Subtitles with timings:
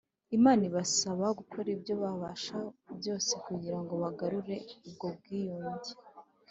[0.37, 2.57] imana ibasaba gukora ibyo babasha
[2.99, 4.55] byose kugira ngo bagarure
[4.87, 5.93] ubwo bwiyunge